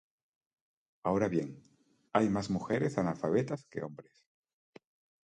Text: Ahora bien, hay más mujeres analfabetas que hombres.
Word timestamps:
Ahora 1.03 1.27
bien, 1.27 1.63
hay 2.11 2.27
más 2.27 2.49
mujeres 2.49 2.97
analfabetas 2.97 3.65
que 3.65 3.83
hombres. 3.83 4.25